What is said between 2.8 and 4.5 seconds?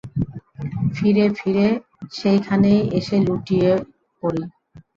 এসে লুটিয়ে পড়ি।